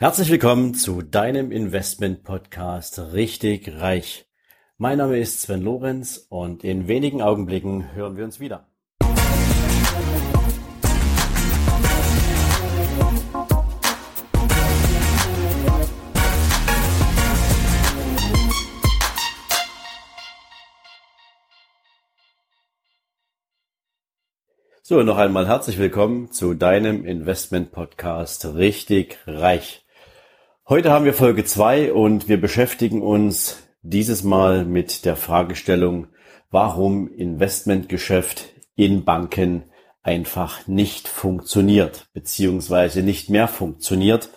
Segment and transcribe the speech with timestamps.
[0.00, 4.30] Herzlich willkommen zu deinem Investment Podcast Richtig Reich.
[4.76, 8.68] Mein Name ist Sven Lorenz und in wenigen Augenblicken hören wir uns wieder.
[24.84, 29.84] So, noch einmal herzlich willkommen zu deinem Investment Podcast Richtig Reich.
[30.70, 36.08] Heute haben wir Folge zwei und wir beschäftigen uns dieses Mal mit der Fragestellung,
[36.50, 39.62] warum Investmentgeschäft in Banken
[40.02, 44.28] einfach nicht funktioniert, beziehungsweise nicht mehr funktioniert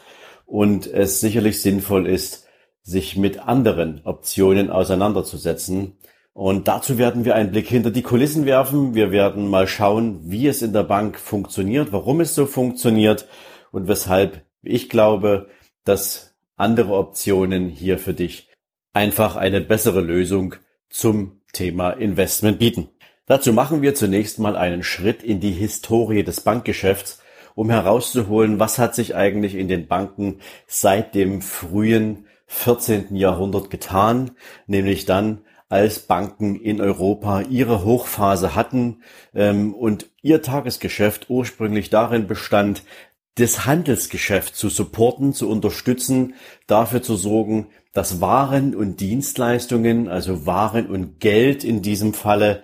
[0.45, 2.47] und es sicherlich sinnvoll ist,
[2.81, 5.97] sich mit anderen Optionen auseinanderzusetzen.
[6.31, 8.95] Und dazu werden wir einen Blick hinter die Kulissen werfen.
[8.95, 13.27] Wir werden mal schauen, wie es in der Bank funktioniert, warum es so funktioniert
[13.73, 15.49] und weshalb ich glaube,
[15.83, 18.49] dass andere Optionen hier für dich
[18.93, 20.55] einfach eine bessere Lösung
[20.89, 22.89] zum Thema Investment bieten.
[23.25, 27.21] Dazu machen wir zunächst mal einen Schritt in die Historie des Bankgeschäfts,
[27.55, 33.15] um herauszuholen, was hat sich eigentlich in den Banken seit dem frühen 14.
[33.15, 34.31] Jahrhundert getan,
[34.67, 42.27] nämlich dann, als Banken in Europa ihre Hochphase hatten ähm, und ihr Tagesgeschäft ursprünglich darin
[42.27, 42.83] bestand,
[43.35, 46.35] das Handelsgeschäft zu supporten, zu unterstützen,
[46.67, 52.63] dafür zu sorgen, dass Waren und Dienstleistungen, also Waren und Geld in diesem Falle,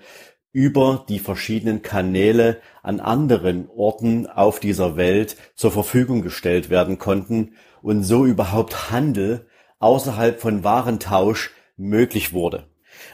[0.54, 7.54] über die verschiedenen Kanäle an anderen Orten auf dieser Welt zur Verfügung gestellt werden konnten
[7.82, 9.46] und so überhaupt Handel
[9.80, 12.68] außerhalb von Warentausch möglich wurde.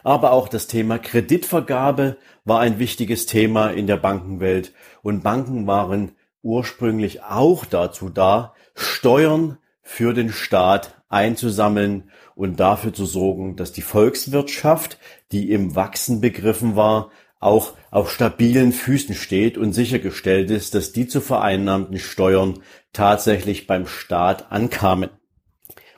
[0.04, 6.14] Aber auch das Thema Kreditvergabe war ein wichtiges Thema in der Bankenwelt und Banken waren
[6.44, 13.82] ursprünglich auch dazu da, Steuern für den Staat einzusammeln und dafür zu sorgen, dass die
[13.82, 14.98] Volkswirtschaft,
[15.32, 21.08] die im Wachsen begriffen war, auch auf stabilen Füßen steht und sichergestellt ist, dass die
[21.08, 22.60] zu vereinnahmten Steuern
[22.94, 25.10] tatsächlich beim Staat ankamen.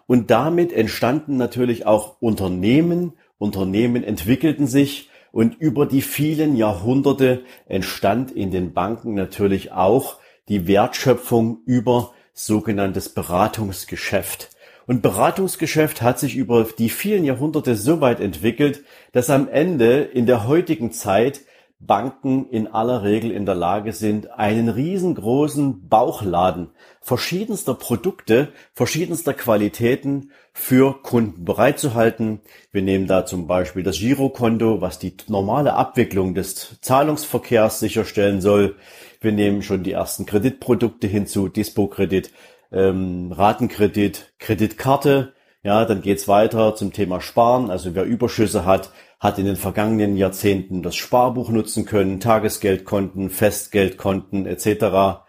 [0.08, 8.32] Und damit entstanden natürlich auch Unternehmen, Unternehmen entwickelten sich und über die vielen Jahrhunderte entstand
[8.32, 10.18] in den Banken natürlich auch
[10.50, 14.50] die Wertschöpfung über sogenanntes Beratungsgeschäft.
[14.88, 20.26] Und Beratungsgeschäft hat sich über die vielen Jahrhunderte so weit entwickelt, dass am Ende in
[20.28, 21.42] der heutigen Zeit
[21.80, 26.72] Banken in aller Regel in der Lage sind, einen riesengroßen Bauchladen
[27.02, 32.40] verschiedenster Produkte, verschiedenster Qualitäten für Kunden bereitzuhalten.
[32.72, 38.76] Wir nehmen da zum Beispiel das Girokonto, was die normale Abwicklung des Zahlungsverkehrs sicherstellen soll.
[39.22, 42.32] Wir nehmen schon die ersten Kreditprodukte hinzu, Dispo-Kredit,
[42.72, 45.34] ähm, Ratenkredit, Kreditkarte.
[45.62, 47.70] Ja, dann geht's weiter zum Thema Sparen.
[47.70, 54.46] Also wer Überschüsse hat, hat in den vergangenen Jahrzehnten das Sparbuch nutzen können, Tagesgeldkonten, Festgeldkonten
[54.46, 55.24] etc.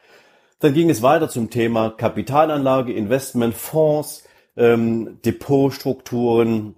[0.59, 4.25] Dann ging es weiter zum Thema Kapitalanlage, Investmentfonds,
[4.57, 6.77] ähm, Depotstrukturen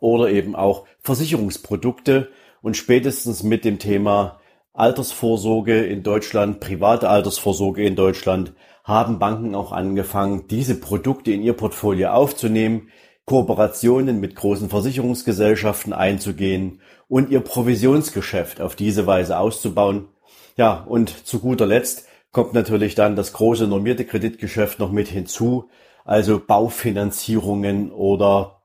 [0.00, 2.30] oder eben auch Versicherungsprodukte
[2.62, 4.40] und spätestens mit dem Thema
[4.72, 8.52] Altersvorsorge in Deutschland, private Altersvorsorge in Deutschland,
[8.84, 12.88] haben Banken auch angefangen, diese Produkte in ihr Portfolio aufzunehmen,
[13.28, 20.08] Kooperationen mit großen Versicherungsgesellschaften einzugehen und ihr Provisionsgeschäft auf diese Weise auszubauen.
[20.56, 25.68] Ja, und zu guter Letzt kommt natürlich dann das große normierte Kreditgeschäft noch mit hinzu,
[26.06, 28.62] also Baufinanzierungen oder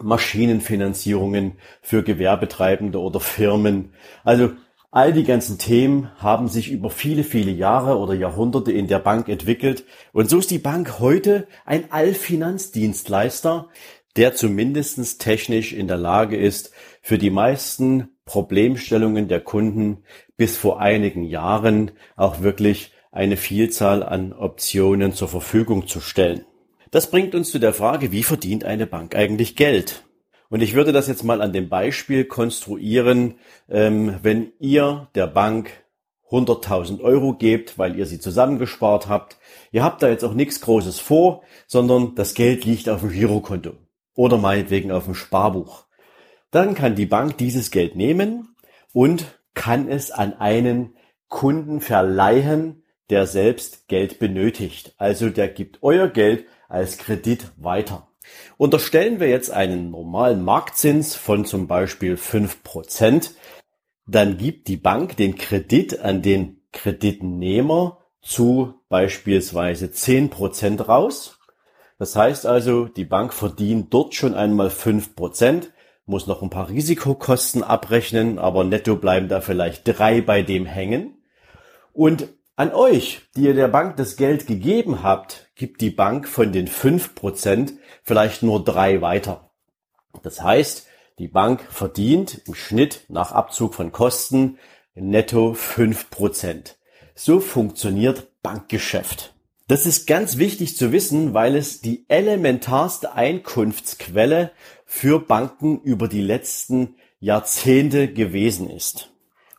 [0.00, 3.94] Maschinenfinanzierungen für Gewerbetreibende oder Firmen.
[4.22, 4.50] Also
[4.96, 9.28] All die ganzen Themen haben sich über viele, viele Jahre oder Jahrhunderte in der Bank
[9.28, 9.84] entwickelt.
[10.12, 13.70] Und so ist die Bank heute ein Allfinanzdienstleister,
[14.16, 20.04] der zumindestens technisch in der Lage ist, für die meisten Problemstellungen der Kunden
[20.36, 26.44] bis vor einigen Jahren auch wirklich eine Vielzahl an Optionen zur Verfügung zu stellen.
[26.90, 30.04] Das bringt uns zu der Frage, wie verdient eine Bank eigentlich Geld?
[30.48, 33.34] Und ich würde das jetzt mal an dem Beispiel konstruieren,
[33.68, 35.70] ähm, wenn ihr der Bank
[36.30, 39.36] 100.000 Euro gebt, weil ihr sie zusammengespart habt.
[39.72, 43.72] Ihr habt da jetzt auch nichts Großes vor, sondern das Geld liegt auf dem Girokonto
[44.14, 45.84] oder meinetwegen auf dem Sparbuch.
[46.50, 48.56] Dann kann die Bank dieses Geld nehmen
[48.92, 50.96] und kann es an einen
[51.28, 54.94] Kunden verleihen, der selbst Geld benötigt.
[54.98, 58.08] Also der gibt euer Geld als Kredit weiter.
[58.56, 63.34] Unterstellen wir jetzt einen normalen Marktzins von zum Beispiel fünf Prozent,
[64.06, 71.38] dann gibt die Bank den Kredit an den Kreditnehmer zu beispielsweise zehn Prozent raus.
[72.04, 75.72] Das heißt also, die Bank verdient dort schon einmal fünf Prozent,
[76.04, 81.16] muss noch ein paar Risikokosten abrechnen, aber netto bleiben da vielleicht drei bei dem hängen.
[81.94, 86.52] Und an euch, die ihr der Bank das Geld gegeben habt, gibt die Bank von
[86.52, 87.72] den fünf Prozent
[88.02, 89.48] vielleicht nur drei weiter.
[90.22, 90.86] Das heißt,
[91.18, 94.58] die Bank verdient im Schnitt nach Abzug von Kosten
[94.94, 96.76] netto fünf Prozent.
[97.14, 99.33] So funktioniert Bankgeschäft.
[99.66, 104.50] Das ist ganz wichtig zu wissen, weil es die elementarste Einkunftsquelle
[104.84, 109.10] für Banken über die letzten Jahrzehnte gewesen ist.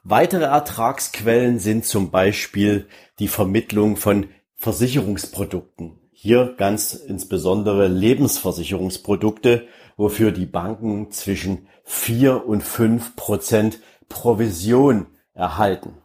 [0.03, 2.87] Weitere Ertragsquellen sind zum Beispiel
[3.17, 5.97] die Vermittlung von Versicherungsprodukten.
[6.11, 9.67] Hier ganz insbesondere Lebensversicherungsprodukte,
[9.97, 15.97] wofür die Banken zwischen vier und fünf Prozent Provision erhalten.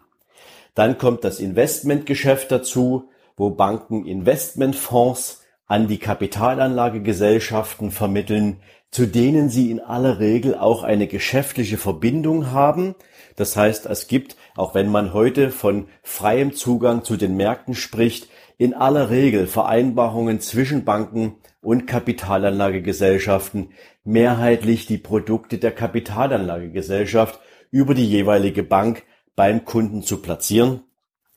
[0.75, 3.10] Dann kommt das Investmentgeschäft dazu,
[3.41, 8.61] wo Banken Investmentfonds an die Kapitalanlagegesellschaften vermitteln,
[8.91, 12.95] zu denen sie in aller Regel auch eine geschäftliche Verbindung haben.
[13.37, 18.29] Das heißt, es gibt, auch wenn man heute von freiem Zugang zu den Märkten spricht,
[18.59, 23.71] in aller Regel Vereinbarungen zwischen Banken und Kapitalanlagegesellschaften,
[24.05, 27.41] mehrheitlich die Produkte der Kapitalanlagegesellschaft
[27.71, 29.05] über die jeweilige Bank
[29.35, 30.83] beim Kunden zu platzieren.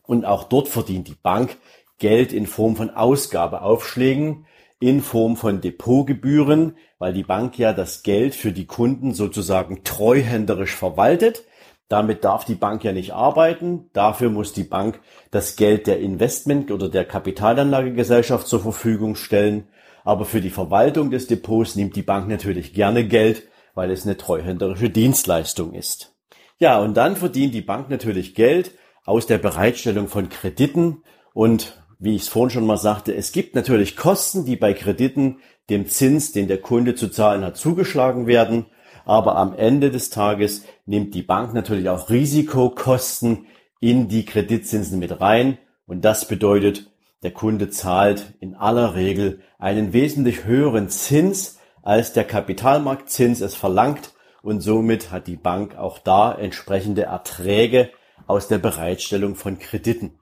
[0.05, 1.55] Und auch dort verdient die Bank
[2.03, 4.45] Geld in Form von Ausgabeaufschlägen,
[4.81, 10.75] in Form von Depotgebühren, weil die Bank ja das Geld für die Kunden sozusagen treuhänderisch
[10.75, 11.45] verwaltet.
[11.87, 13.89] Damit darf die Bank ja nicht arbeiten.
[13.93, 14.99] Dafür muss die Bank
[15.31, 19.69] das Geld der Investment- oder der Kapitalanlagegesellschaft zur Verfügung stellen.
[20.03, 23.43] Aber für die Verwaltung des Depots nimmt die Bank natürlich gerne Geld,
[23.75, 26.13] weil es eine treuhänderische Dienstleistung ist.
[26.59, 28.71] Ja, und dann verdient die Bank natürlich Geld
[29.05, 31.03] aus der Bereitstellung von Krediten
[31.33, 35.37] und wie ich es vorhin schon mal sagte, es gibt natürlich Kosten, die bei Krediten
[35.69, 38.65] dem Zins, den der Kunde zu zahlen hat, zugeschlagen werden.
[39.05, 43.47] Aber am Ende des Tages nimmt die Bank natürlich auch Risikokosten
[43.79, 45.57] in die Kreditzinsen mit rein.
[45.85, 46.89] Und das bedeutet,
[47.21, 54.13] der Kunde zahlt in aller Regel einen wesentlich höheren Zins, als der Kapitalmarktzins es verlangt.
[54.41, 57.89] Und somit hat die Bank auch da entsprechende Erträge
[58.27, 60.19] aus der Bereitstellung von Krediten.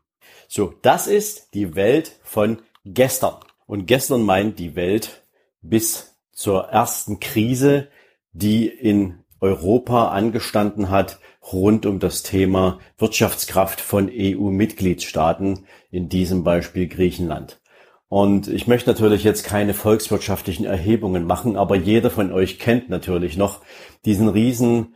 [0.53, 3.35] So, das ist die Welt von gestern.
[3.67, 5.23] Und gestern meint die Welt
[5.61, 7.87] bis zur ersten Krise,
[8.33, 11.19] die in Europa angestanden hat,
[11.53, 17.61] rund um das Thema Wirtschaftskraft von EU-Mitgliedstaaten, in diesem Beispiel Griechenland.
[18.09, 23.37] Und ich möchte natürlich jetzt keine volkswirtschaftlichen Erhebungen machen, aber jeder von euch kennt natürlich
[23.37, 23.61] noch
[24.03, 24.95] diesen riesen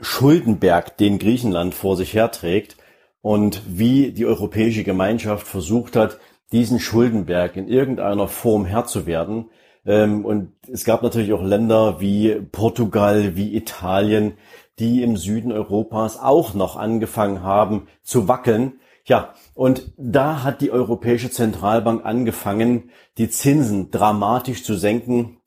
[0.00, 2.77] Schuldenberg, den Griechenland vor sich herträgt
[3.22, 6.18] und wie die europäische Gemeinschaft versucht hat,
[6.52, 9.50] diesen Schuldenberg in irgendeiner Form Herr zu werden.
[9.84, 14.34] Ähm, und es gab natürlich auch Länder wie Portugal, wie Italien,
[14.78, 18.80] die im Süden Europas auch noch angefangen haben zu wackeln.
[19.04, 25.38] Ja, und da hat die Europäische Zentralbank angefangen, die Zinsen dramatisch zu senken,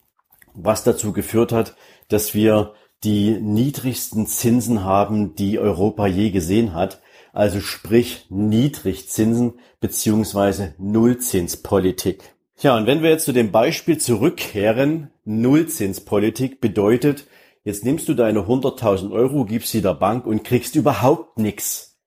[0.54, 1.76] was dazu geführt hat,
[2.10, 7.02] dass wir die niedrigsten Zinsen haben, die Europa je gesehen hat
[7.34, 12.36] also sprich Niedrigzinsen beziehungsweise Nullzinspolitik.
[12.60, 17.26] Ja, und wenn wir jetzt zu dem Beispiel zurückkehren, Nullzinspolitik bedeutet,
[17.64, 22.00] jetzt nimmst du deine 100.000 Euro, gibst sie der Bank und kriegst überhaupt nichts.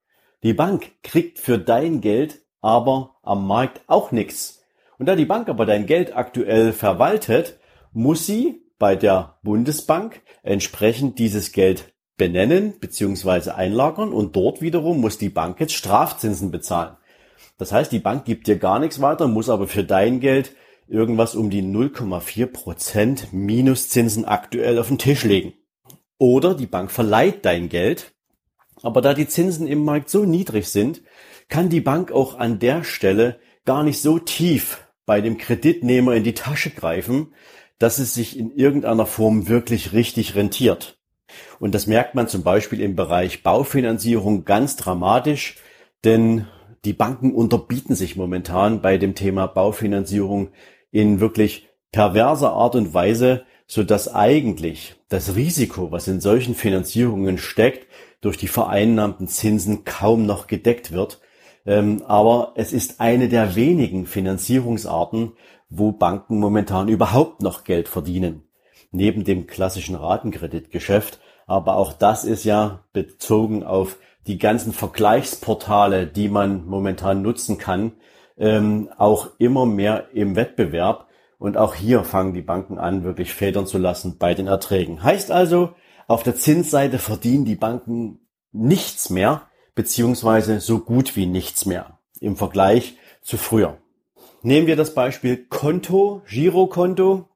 [0.42, 4.62] Die Bank kriegt für dein Geld aber am Markt auch nichts.
[4.98, 7.58] Und da die Bank aber dein Geld aktuell verwaltet,
[7.92, 13.50] muss sie bei der Bundesbank entsprechend dieses Geld benennen bzw.
[13.50, 16.96] einlagern und dort wiederum muss die Bank jetzt Strafzinsen bezahlen.
[17.58, 20.54] Das heißt, die Bank gibt dir gar nichts weiter, muss aber für dein Geld
[20.88, 25.54] irgendwas um die 0,4 Prozent Minuszinsen aktuell auf den Tisch legen.
[26.18, 28.12] Oder die Bank verleiht dein Geld,
[28.82, 31.02] aber da die Zinsen im Markt so niedrig sind,
[31.48, 36.24] kann die Bank auch an der Stelle gar nicht so tief bei dem Kreditnehmer in
[36.24, 37.34] die Tasche greifen,
[37.78, 40.93] dass es sich in irgendeiner Form wirklich richtig rentiert.
[41.58, 45.56] Und das merkt man zum Beispiel im Bereich Baufinanzierung ganz dramatisch,
[46.04, 46.46] denn
[46.84, 50.48] die Banken unterbieten sich momentan bei dem Thema Baufinanzierung
[50.90, 57.38] in wirklich perverser Art und Weise, so dass eigentlich das Risiko, was in solchen Finanzierungen
[57.38, 57.86] steckt,
[58.20, 61.20] durch die vereinnahmten Zinsen kaum noch gedeckt wird.
[61.66, 65.32] Ähm, aber es ist eine der wenigen Finanzierungsarten,
[65.70, 68.42] wo Banken momentan überhaupt noch Geld verdienen.
[68.94, 76.28] Neben dem klassischen Ratenkreditgeschäft aber auch das ist ja bezogen auf die ganzen Vergleichsportale, die
[76.28, 77.92] man momentan nutzen kann,
[78.38, 81.08] ähm, auch immer mehr im Wettbewerb.
[81.38, 85.02] Und auch hier fangen die Banken an, wirklich federn zu lassen bei den Erträgen.
[85.02, 85.74] Heißt also,
[86.06, 88.20] auf der Zinsseite verdienen die Banken
[88.52, 89.42] nichts mehr,
[89.74, 93.76] beziehungsweise so gut wie nichts mehr im Vergleich zu früher.
[94.42, 97.28] Nehmen wir das Beispiel Konto, Girokonto.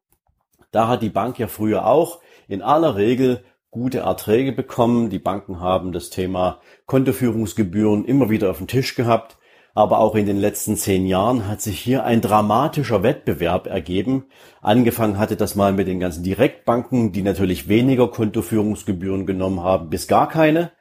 [0.71, 5.11] Da hat die Bank ja früher auch in aller Regel gute Erträge bekommen.
[5.11, 9.39] Die Banken haben das Thema Kontoführungsgebühren immer wieder auf den Tisch gehabt.
[9.75, 14.25] Aber auch in den letzten zehn Jahren hat sich hier ein dramatischer Wettbewerb ergeben.
[14.61, 20.09] Angefangen hatte das mal mit den ganzen Direktbanken, die natürlich weniger Kontoführungsgebühren genommen haben, bis
[20.09, 20.73] gar keine.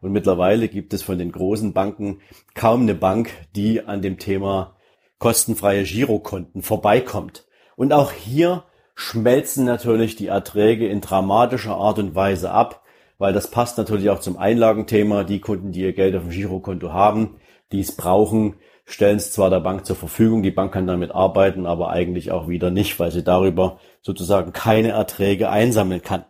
[0.00, 2.20] Und mittlerweile gibt es von den großen Banken
[2.54, 4.76] kaum eine Bank, die an dem Thema
[5.18, 7.46] kostenfreie Girokonten vorbeikommt.
[7.76, 8.64] Und auch hier
[8.98, 12.82] schmelzen natürlich die Erträge in dramatischer Art und Weise ab,
[13.16, 15.22] weil das passt natürlich auch zum Einlagenthema.
[15.22, 17.36] Die Kunden, die ihr Geld auf dem Girokonto haben,
[17.70, 21.64] die es brauchen, stellen es zwar der Bank zur Verfügung, die Bank kann damit arbeiten,
[21.64, 26.24] aber eigentlich auch wieder nicht, weil sie darüber sozusagen keine Erträge einsammeln kann.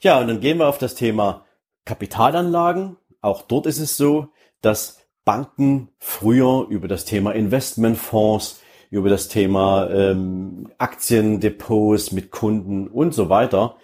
[0.00, 1.44] Ja, und dann gehen wir auf das Thema
[1.84, 2.96] Kapitalanlagen.
[3.20, 4.26] Auch dort ist es so,
[4.60, 8.60] dass Banken früher über das Thema Investmentfonds,
[8.92, 13.76] über das Thema ähm, Aktiendepots mit Kunden und so weiter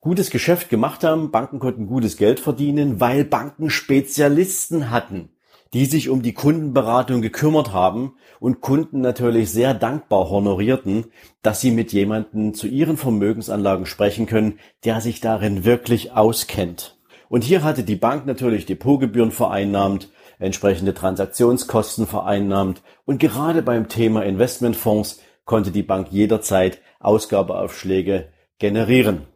[0.00, 1.32] gutes Geschäft gemacht haben.
[1.32, 5.30] Banken konnten gutes Geld verdienen, weil Banken Spezialisten hatten
[5.72, 11.06] die sich um die Kundenberatung gekümmert haben und Kunden natürlich sehr dankbar honorierten,
[11.42, 16.98] dass sie mit jemandem zu ihren Vermögensanlagen sprechen können, der sich darin wirklich auskennt.
[17.28, 24.24] Und hier hatte die Bank natürlich Depotgebühren vereinnahmt, entsprechende Transaktionskosten vereinnahmt und gerade beim Thema
[24.24, 29.26] Investmentfonds konnte die Bank jederzeit Ausgabeaufschläge generieren.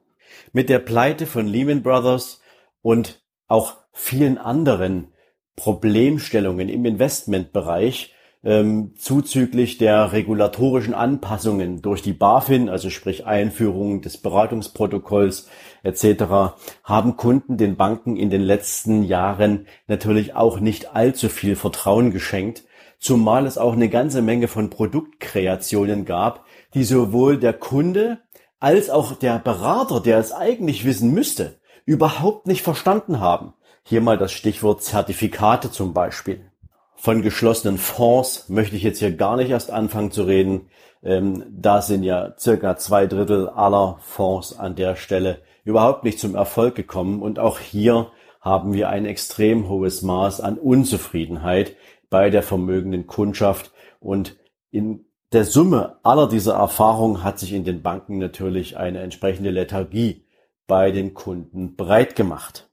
[0.52, 2.40] Mit der Pleite von Lehman Brothers
[2.82, 5.12] und auch vielen anderen
[5.56, 8.13] Problemstellungen im Investmentbereich
[8.44, 15.48] ähm, zuzüglich der regulatorischen Anpassungen durch die BaFin, also sprich Einführung des Beratungsprotokolls
[15.82, 22.10] etc., haben Kunden den Banken in den letzten Jahren natürlich auch nicht allzu viel Vertrauen
[22.10, 22.64] geschenkt,
[22.98, 28.18] zumal es auch eine ganze Menge von Produktkreationen gab, die sowohl der Kunde
[28.60, 33.54] als auch der Berater, der es eigentlich wissen müsste, überhaupt nicht verstanden haben.
[33.82, 36.50] Hier mal das Stichwort Zertifikate zum Beispiel.
[36.96, 40.68] Von geschlossenen Fonds möchte ich jetzt hier gar nicht erst anfangen zu reden.
[41.02, 46.34] Ähm, da sind ja circa zwei Drittel aller Fonds an der Stelle überhaupt nicht zum
[46.34, 47.20] Erfolg gekommen.
[47.20, 48.10] Und auch hier
[48.40, 51.76] haben wir ein extrem hohes Maß an Unzufriedenheit
[52.10, 53.72] bei der vermögenden Kundschaft.
[54.00, 54.36] Und
[54.70, 60.24] in der Summe aller dieser Erfahrungen hat sich in den Banken natürlich eine entsprechende Lethargie
[60.66, 62.68] bei den Kunden breit gemacht.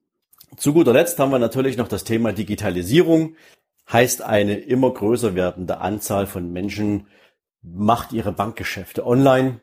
[0.58, 3.36] Zu guter Letzt haben wir natürlich noch das Thema Digitalisierung.
[3.92, 7.08] Heißt eine immer größer werdende Anzahl von Menschen
[7.62, 9.62] macht ihre Bankgeschäfte online,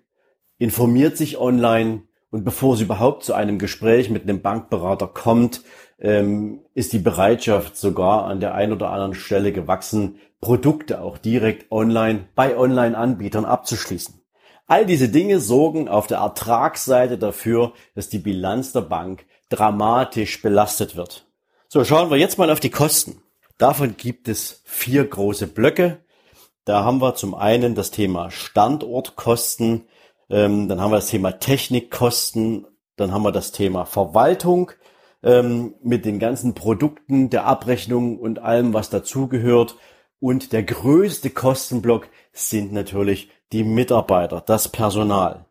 [0.59, 5.63] informiert sich online und bevor es überhaupt zu einem Gespräch mit einem Bankberater kommt,
[5.99, 11.73] ähm, ist die Bereitschaft sogar an der einen oder anderen Stelle gewachsen, Produkte auch direkt
[11.73, 14.21] online bei Online-Anbietern abzuschließen.
[14.67, 20.95] All diese Dinge sorgen auf der Ertragsseite dafür, dass die Bilanz der Bank dramatisch belastet
[20.95, 21.27] wird.
[21.69, 23.23] So, schauen wir jetzt mal auf die Kosten.
[23.59, 25.99] Davon gibt es vier große Blöcke.
[26.65, 29.89] Da haben wir zum einen das Thema Standortkosten,
[30.31, 34.71] ähm, dann haben wir das Thema Technikkosten, dann haben wir das Thema Verwaltung
[35.23, 39.77] ähm, mit den ganzen Produkten, der Abrechnung und allem, was dazugehört.
[40.21, 45.47] Und der größte Kostenblock sind natürlich die Mitarbeiter, das Personal.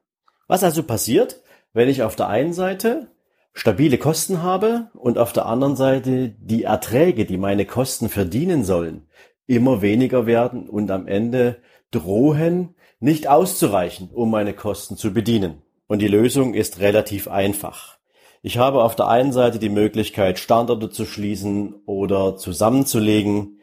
[0.47, 1.41] Was also passiert,
[1.73, 3.09] wenn ich auf der einen Seite
[3.57, 9.07] stabile Kosten habe und auf der anderen Seite die Erträge, die meine Kosten verdienen sollen,
[9.47, 11.57] immer weniger werden und am Ende
[11.89, 15.63] drohen, nicht auszureichen, um meine Kosten zu bedienen.
[15.87, 17.97] Und die Lösung ist relativ einfach.
[18.43, 23.56] Ich habe auf der einen Seite die Möglichkeit, Standorte zu schließen oder zusammenzulegen.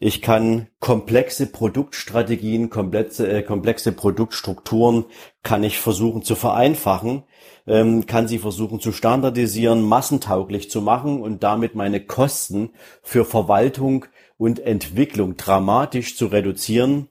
[0.00, 5.06] Ich kann komplexe Produktstrategien, komplexe, äh, komplexe Produktstrukturen
[5.42, 7.24] kann ich versuchen zu vereinfachen
[7.68, 12.70] ähm, kann sie versuchen zu standardisieren, massentauglich zu machen und damit meine Kosten
[13.02, 14.06] für Verwaltung
[14.38, 17.08] und Entwicklung dramatisch zu reduzieren.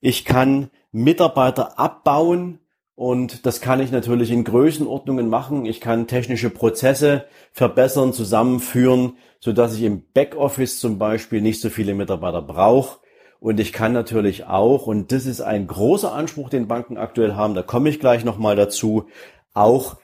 [0.00, 2.58] Ich kann Mitarbeiter abbauen
[2.98, 5.66] und das kann ich natürlich in Größenordnungen machen.
[5.66, 11.70] Ich kann technische Prozesse verbessern, zusammenführen, so dass ich im Backoffice zum Beispiel nicht so
[11.70, 12.98] viele Mitarbeiter brauche.
[13.38, 17.54] Und ich kann natürlich auch, und das ist ein großer Anspruch, den Banken aktuell haben,
[17.54, 19.06] da komme ich gleich nochmal dazu,
[19.54, 19.98] auch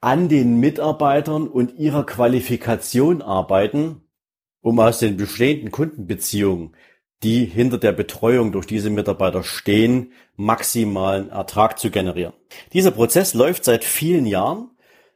[0.00, 4.00] an den Mitarbeitern und ihrer Qualifikation arbeiten,
[4.62, 6.74] um aus den bestehenden Kundenbeziehungen
[7.22, 12.34] die hinter der Betreuung durch diese Mitarbeiter stehen, maximalen Ertrag zu generieren.
[12.72, 14.70] Dieser Prozess läuft seit vielen Jahren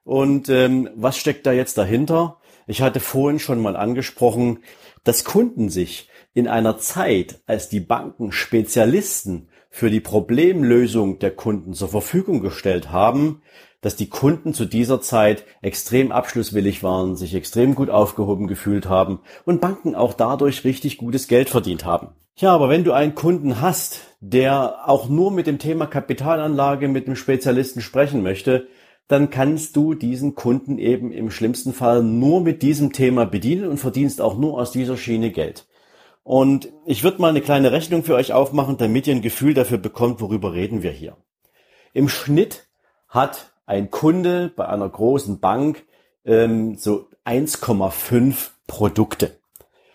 [0.04, 2.40] und ähm, was steckt da jetzt dahinter?
[2.66, 4.60] Ich hatte vorhin schon mal angesprochen,
[5.04, 11.74] dass Kunden sich in einer Zeit, als die Banken Spezialisten für die Problemlösung der Kunden
[11.74, 13.42] zur Verfügung gestellt haben,
[13.82, 19.20] dass die Kunden zu dieser Zeit extrem abschlusswillig waren, sich extrem gut aufgehoben gefühlt haben
[19.44, 22.08] und Banken auch dadurch richtig gutes Geld verdient haben.
[22.36, 27.06] Ja, aber wenn du einen Kunden hast, der auch nur mit dem Thema Kapitalanlage mit
[27.06, 28.68] einem Spezialisten sprechen möchte,
[29.08, 33.78] dann kannst du diesen Kunden eben im schlimmsten Fall nur mit diesem Thema bedienen und
[33.78, 35.66] verdienst auch nur aus dieser Schiene Geld.
[36.22, 39.78] Und ich würde mal eine kleine Rechnung für euch aufmachen, damit ihr ein Gefühl dafür
[39.78, 41.16] bekommt, worüber reden wir hier.
[41.92, 42.68] Im Schnitt
[43.08, 45.84] hat ein Kunde bei einer großen Bank
[46.26, 49.38] ähm, so 1,5 Produkte.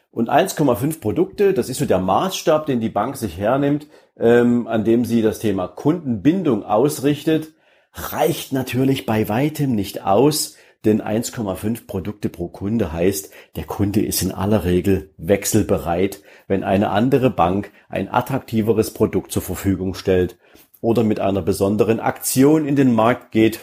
[0.09, 3.85] Und 1,5 Produkte, das ist so der Maßstab, den die Bank sich hernimmt,
[4.19, 7.53] ähm, an dem sie das Thema Kundenbindung ausrichtet,
[7.93, 14.23] reicht natürlich bei weitem nicht aus, denn 1,5 Produkte pro Kunde heißt, der Kunde ist
[14.23, 20.39] in aller Regel wechselbereit, wenn eine andere Bank ein attraktiveres Produkt zur Verfügung stellt
[20.87, 23.59] oder mit einer besonderen Aktion in den Markt geht.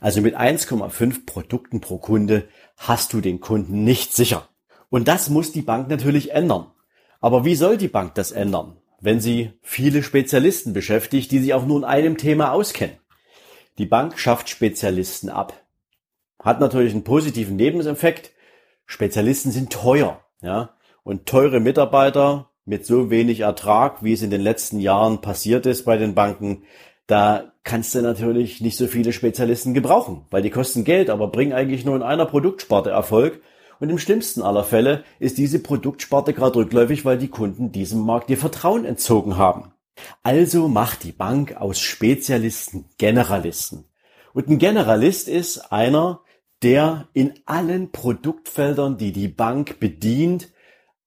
[0.00, 4.48] Also mit 1,5 Produkten pro Kunde hast du den Kunden nicht sicher.
[4.88, 6.68] Und das muss die Bank natürlich ändern.
[7.20, 11.66] Aber wie soll die Bank das ändern, wenn sie viele Spezialisten beschäftigt, die sich auch
[11.66, 12.96] nur in einem Thema auskennen?
[13.76, 15.52] Die Bank schafft Spezialisten ab.
[16.42, 18.32] Hat natürlich einen positiven Nebeneffekt.
[18.86, 20.78] Spezialisten sind teuer, ja.
[21.02, 25.84] Und teure Mitarbeiter mit so wenig Ertrag, wie es in den letzten Jahren passiert ist
[25.84, 26.62] bei den Banken,
[27.06, 31.52] da kannst du natürlich nicht so viele Spezialisten gebrauchen, weil die kosten Geld, aber bringen
[31.52, 33.40] eigentlich nur in einer Produktsparte Erfolg.
[33.80, 38.30] Und im schlimmsten aller Fälle ist diese Produktsparte gerade rückläufig, weil die Kunden diesem Markt
[38.30, 39.72] ihr Vertrauen entzogen haben.
[40.22, 43.84] Also macht die Bank aus Spezialisten Generalisten.
[44.32, 46.20] Und ein Generalist ist einer,
[46.62, 50.48] der in allen Produktfeldern, die die Bank bedient,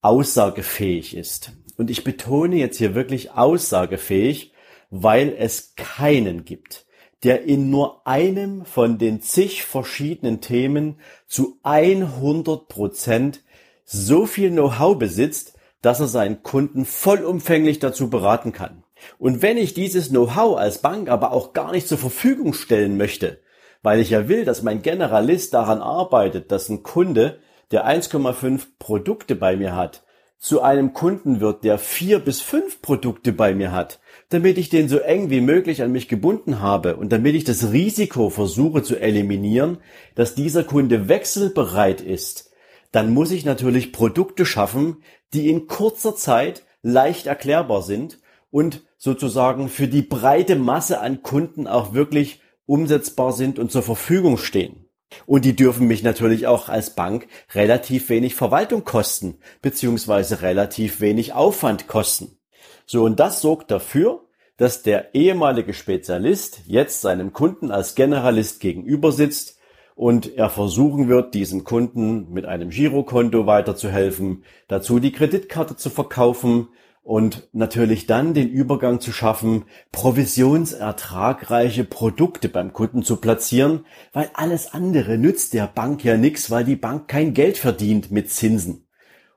[0.08, 1.52] aussagefähig ist.
[1.76, 4.54] Und ich betone jetzt hier wirklich aussagefähig,
[4.90, 6.86] weil es keinen gibt,
[7.24, 13.42] der in nur einem von den zig verschiedenen Themen zu 100 Prozent
[13.84, 18.86] so viel Know-how besitzt, dass er seinen Kunden vollumfänglich dazu beraten kann.
[19.20, 23.42] Und wenn ich dieses Know-how als Bank aber auch gar nicht zur Verfügung stellen möchte,
[23.84, 27.40] weil ich ja will, dass mein Generalist daran arbeitet, dass ein Kunde,
[27.72, 30.04] der 1,5 Produkte bei mir hat,
[30.40, 34.00] zu einem Kunden wird, der vier bis fünf Produkte bei mir hat,
[34.30, 37.72] damit ich den so eng wie möglich an mich gebunden habe und damit ich das
[37.72, 39.80] Risiko versuche zu eliminieren,
[40.16, 42.52] dass dieser Kunde wechselbereit ist,
[42.92, 44.98] dann muss ich natürlich Produkte schaffen,
[45.34, 48.20] die in kurzer Zeit leicht erklärbar sind
[48.52, 54.38] und sozusagen für die breite Masse an Kunden auch wirklich umsetzbar sind und zur Verfügung
[54.38, 54.87] stehen.
[55.26, 61.34] Und die dürfen mich natürlich auch als Bank relativ wenig Verwaltung kosten, beziehungsweise relativ wenig
[61.34, 62.38] Aufwand kosten.
[62.86, 64.22] So, und das sorgt dafür,
[64.58, 69.58] dass der ehemalige Spezialist jetzt seinem Kunden als Generalist gegenüber sitzt
[69.96, 76.70] und er versuchen wird, diesen Kunden mit einem Girokonto weiterzuhelfen, dazu die Kreditkarte zu verkaufen,
[77.08, 84.74] und natürlich dann den Übergang zu schaffen, provisionsertragreiche Produkte beim Kunden zu platzieren, weil alles
[84.74, 88.90] andere nützt der Bank ja nichts, weil die Bank kein Geld verdient mit Zinsen.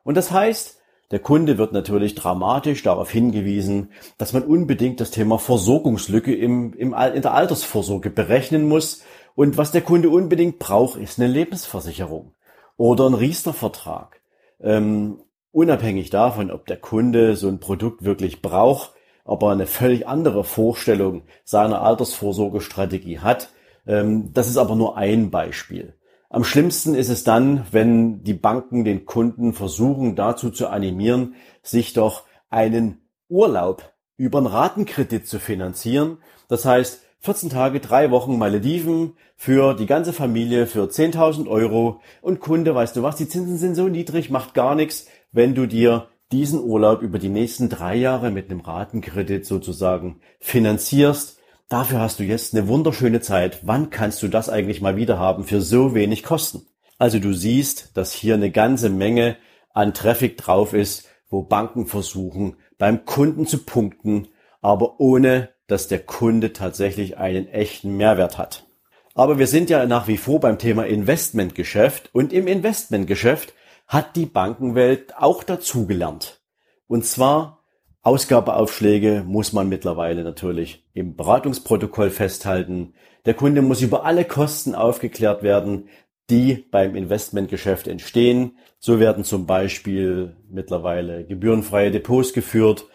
[0.03, 0.81] Und das heißt,
[1.13, 6.93] der Kunde wird natürlich dramatisch darauf hingewiesen, dass man unbedingt das Thema Versorgungslücke im, im,
[6.93, 9.05] in der Altersvorsorge berechnen muss.
[9.37, 12.35] Und was der Kunde unbedingt braucht, ist eine Lebensversicherung
[12.77, 14.21] oder ein Riester-Vertrag.
[14.61, 15.21] Ähm,
[15.53, 18.93] Unabhängig davon, ob der Kunde so ein Produkt wirklich braucht,
[19.25, 23.51] ob er eine völlig andere Vorstellung seiner Altersvorsorgestrategie hat,
[23.87, 25.95] ähm, das ist aber nur ein Beispiel.
[26.29, 31.93] Am schlimmsten ist es dann, wenn die Banken den Kunden versuchen dazu zu animieren, sich
[31.93, 36.19] doch einen Urlaub über einen Ratenkredit zu finanzieren.
[36.47, 42.41] Das heißt, 14 Tage, drei Wochen Malediven für die ganze Familie für 10.000 Euro und
[42.41, 46.09] Kunde, weißt du was, die Zinsen sind so niedrig, macht gar nichts, wenn du dir
[46.33, 51.39] diesen Urlaub über die nächsten drei Jahre mit einem Ratenkredit sozusagen finanzierst.
[51.69, 53.61] Dafür hast du jetzt eine wunderschöne Zeit.
[53.63, 56.67] Wann kannst du das eigentlich mal wieder haben für so wenig Kosten?
[56.99, 59.37] Also du siehst, dass hier eine ganze Menge
[59.73, 64.29] an Traffic drauf ist, wo Banken versuchen, beim Kunden zu punkten,
[64.61, 68.67] aber ohne, dass der Kunde tatsächlich einen echten Mehrwert hat.
[69.15, 73.55] Aber wir sind ja nach wie vor beim Thema Investmentgeschäft und im Investmentgeschäft
[73.91, 76.41] hat die Bankenwelt auch dazugelernt.
[76.87, 77.65] Und zwar
[78.03, 82.95] Ausgabeaufschläge muss man mittlerweile natürlich im Beratungsprotokoll festhalten.
[83.27, 85.89] Der Kunde muss über alle Kosten aufgeklärt werden,
[86.31, 88.59] die beim Investmentgeschäft entstehen.
[88.79, 92.87] So werden zum Beispiel mittlerweile gebührenfreie Depots geführt.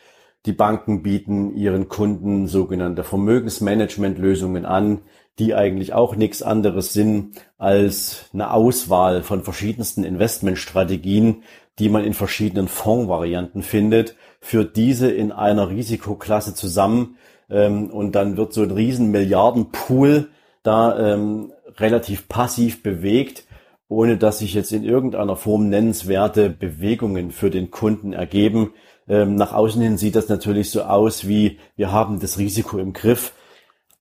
[0.45, 5.01] Die Banken bieten ihren Kunden sogenannte Vermögensmanagementlösungen an,
[5.39, 11.43] die eigentlich auch nichts anderes sind als eine Auswahl von verschiedensten Investmentstrategien,
[11.79, 17.17] die man in verschiedenen Fondsvarianten findet, führt diese in einer Risikoklasse zusammen
[17.49, 20.29] ähm, und dann wird so ein riesen Milliardenpool
[20.63, 23.43] da ähm, relativ passiv bewegt,
[23.87, 28.73] ohne dass sich jetzt in irgendeiner Form nennenswerte Bewegungen für den Kunden ergeben.
[29.07, 32.93] Ähm, nach außen hin sieht das natürlich so aus, wie wir haben das Risiko im
[32.93, 33.33] Griff.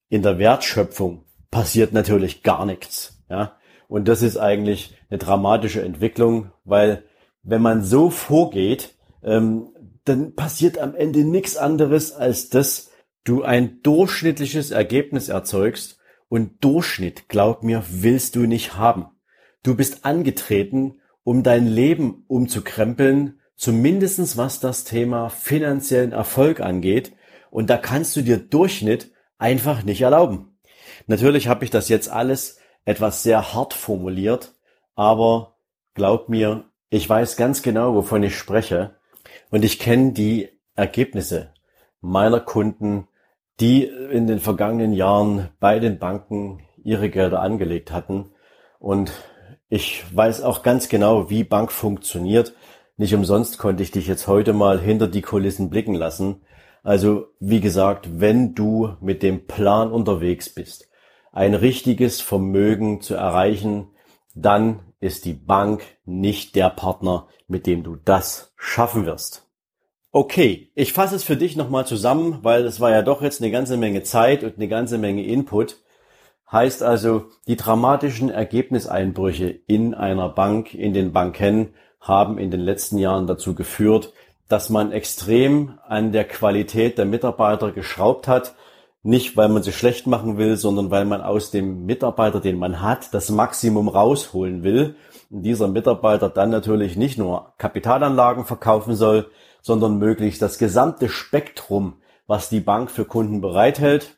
[0.09, 1.24] In der Wertschöpfung
[1.55, 3.23] passiert natürlich gar nichts.
[3.31, 3.57] Ja?
[3.87, 7.05] Und das ist eigentlich eine dramatische Entwicklung, weil
[7.45, 9.69] wenn man so vorgeht, ähm,
[10.05, 12.91] dann passiert am Ende nichts anderes, als dass
[13.23, 19.07] du ein durchschnittliches Ergebnis erzeugst und Durchschnitt, glaub mir, willst du nicht haben.
[19.63, 27.13] Du bist angetreten, um dein Leben umzukrempeln, zumindestens was das Thema finanziellen Erfolg angeht.
[27.53, 30.54] Und da kannst du dir Durchschnitt einfach nicht erlauben.
[31.07, 34.55] Natürlich habe ich das jetzt alles etwas sehr hart formuliert,
[34.95, 35.57] aber
[35.95, 38.95] glaub mir, ich weiß ganz genau, wovon ich spreche.
[39.51, 41.53] Und ich kenne die Ergebnisse
[42.01, 43.09] meiner Kunden,
[43.61, 48.31] die in den vergangenen Jahren bei den Banken ihre Gelder angelegt hatten.
[48.79, 49.13] Und
[49.69, 52.55] ich weiß auch ganz genau, wie Bank funktioniert.
[52.97, 56.43] Nicht umsonst konnte ich dich jetzt heute mal hinter die Kulissen blicken lassen.
[56.83, 60.89] Also, wie gesagt, wenn du mit dem Plan unterwegs bist,
[61.35, 63.89] ein richtiges Vermögen zu erreichen,
[64.35, 69.47] dann ist die Bank nicht der Partner, mit dem du das schaffen wirst.
[70.13, 73.51] Okay, ich fasse es für dich nochmal zusammen, weil es war ja doch jetzt eine
[73.51, 75.83] ganze Menge Zeit und eine ganze Menge Input.
[76.51, 82.99] Heißt also, die dramatischen Ergebniseinbrüche in einer Bank, in den Banken, haben in den letzten
[82.99, 84.13] Jahren dazu geführt,
[84.49, 88.55] dass man extrem an der Qualität der Mitarbeiter geschraubt hat.
[89.07, 92.81] Nicht, weil man sie schlecht machen will, sondern weil man aus dem Mitarbeiter, den man
[92.81, 94.97] hat, das Maximum rausholen will.
[95.29, 101.99] Und dieser Mitarbeiter dann natürlich nicht nur Kapitalanlagen verkaufen soll, sondern möglichst das gesamte Spektrum,
[102.27, 104.17] was die Bank für Kunden bereithält.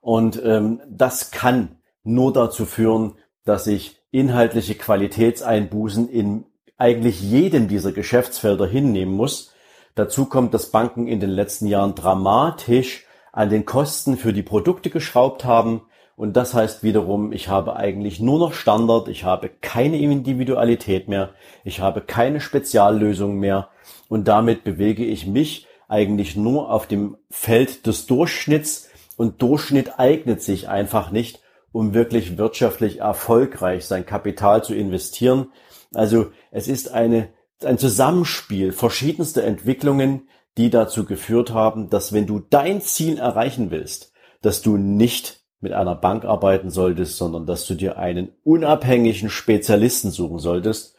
[0.00, 6.44] Und ähm, das kann nur dazu führen, dass sich inhaltliche Qualitätseinbußen in
[6.78, 9.52] eigentlich jedem dieser Geschäftsfelder hinnehmen muss.
[9.96, 14.90] Dazu kommt, dass Banken in den letzten Jahren dramatisch an den Kosten für die Produkte
[14.90, 15.82] geschraubt haben,
[16.14, 21.30] und das heißt wiederum, ich habe eigentlich nur noch Standard, ich habe keine Individualität mehr,
[21.64, 23.70] ich habe keine Speziallösung mehr.
[24.08, 28.90] Und damit bewege ich mich eigentlich nur auf dem Feld des Durchschnitts.
[29.16, 31.40] Und Durchschnitt eignet sich einfach nicht,
[31.72, 35.50] um wirklich wirtschaftlich erfolgreich sein Kapital zu investieren.
[35.94, 37.30] Also es ist eine,
[37.64, 44.12] ein Zusammenspiel verschiedenster Entwicklungen, die dazu geführt haben, dass wenn du dein Ziel erreichen willst,
[44.42, 50.10] dass du nicht mit einer Bank arbeiten solltest, sondern dass du dir einen unabhängigen Spezialisten
[50.10, 50.96] suchen solltest.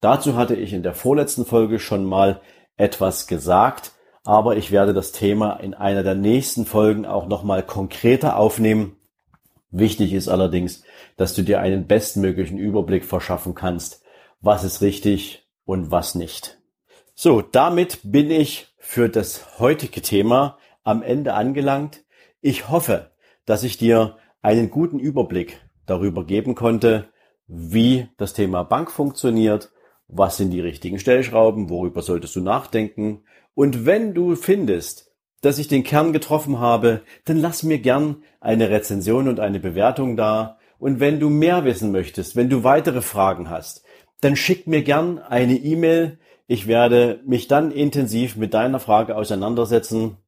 [0.00, 2.40] Dazu hatte ich in der vorletzten Folge schon mal
[2.76, 8.36] etwas gesagt, aber ich werde das Thema in einer der nächsten Folgen auch nochmal konkreter
[8.36, 8.96] aufnehmen.
[9.70, 10.84] Wichtig ist allerdings,
[11.16, 14.02] dass du dir einen bestmöglichen Überblick verschaffen kannst,
[14.40, 16.58] was ist richtig und was nicht.
[17.14, 22.04] So, damit bin ich für das heutige Thema am Ende angelangt.
[22.40, 23.10] Ich hoffe,
[23.44, 27.08] dass ich dir einen guten Überblick darüber geben konnte,
[27.48, 29.72] wie das Thema Bank funktioniert,
[30.06, 33.24] was sind die richtigen Stellschrauben, worüber solltest du nachdenken.
[33.54, 38.70] Und wenn du findest, dass ich den Kern getroffen habe, dann lass mir gern eine
[38.70, 40.60] Rezension und eine Bewertung da.
[40.78, 43.84] Und wenn du mehr wissen möchtest, wenn du weitere Fragen hast,
[44.20, 46.20] dann schick mir gern eine E-Mail.
[46.46, 50.18] Ich werde mich dann intensiv mit deiner Frage auseinandersetzen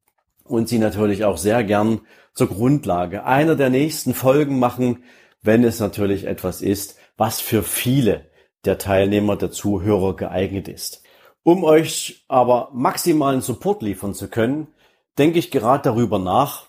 [0.43, 2.01] und sie natürlich auch sehr gern
[2.33, 5.03] zur Grundlage einer der nächsten Folgen machen,
[5.41, 8.25] wenn es natürlich etwas ist, was für viele
[8.65, 11.03] der Teilnehmer, der Zuhörer geeignet ist.
[11.43, 14.67] Um euch aber maximalen Support liefern zu können,
[15.17, 16.67] denke ich gerade darüber nach,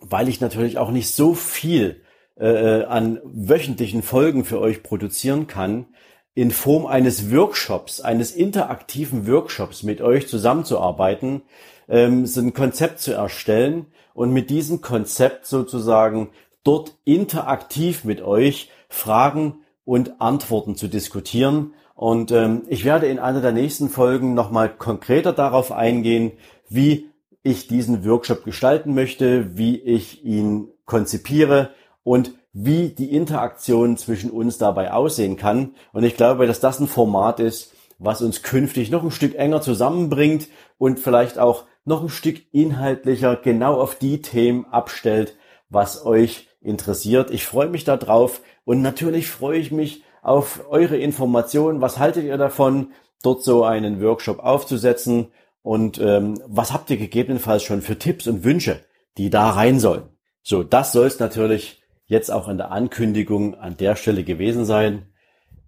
[0.00, 2.02] weil ich natürlich auch nicht so viel
[2.36, 5.86] äh, an wöchentlichen Folgen für euch produzieren kann,
[6.34, 11.42] in Form eines Workshops, eines interaktiven Workshops mit euch zusammenzuarbeiten,
[11.88, 16.30] ähm, so ein Konzept zu erstellen und mit diesem Konzept sozusagen
[16.64, 21.74] dort interaktiv mit euch Fragen und Antworten zu diskutieren.
[21.94, 26.32] Und ähm, ich werde in einer der nächsten Folgen nochmal konkreter darauf eingehen,
[26.68, 27.10] wie
[27.42, 31.70] ich diesen Workshop gestalten möchte, wie ich ihn konzipiere
[32.04, 35.74] und wie die Interaktion zwischen uns dabei aussehen kann.
[35.92, 39.60] Und ich glaube, dass das ein Format ist, was uns künftig noch ein Stück enger
[39.60, 45.36] zusammenbringt und vielleicht auch noch ein Stück inhaltlicher genau auf die Themen abstellt,
[45.68, 47.30] was euch interessiert.
[47.30, 51.80] Ich freue mich darauf und natürlich freue ich mich auf eure Informationen.
[51.80, 55.28] Was haltet ihr davon, dort so einen Workshop aufzusetzen?
[55.62, 58.80] Und ähm, was habt ihr gegebenenfalls schon für Tipps und Wünsche,
[59.16, 60.04] die da rein sollen?
[60.42, 61.81] So, das soll es natürlich
[62.12, 65.06] jetzt auch in der Ankündigung an der Stelle gewesen sein.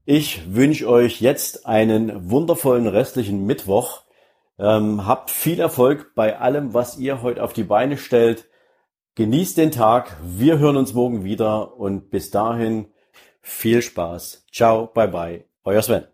[0.04, 4.02] Ich wünsche euch jetzt einen wundervollen restlichen Mittwoch.
[4.58, 8.46] Ähm, habt viel Erfolg bei allem, was ihr heute auf die Beine stellt.
[9.14, 10.16] Genießt den Tag.
[10.22, 12.86] Wir hören uns morgen wieder und bis dahin
[13.40, 14.44] viel Spaß.
[14.52, 15.44] Ciao, bye bye.
[15.64, 16.13] Euer Sven.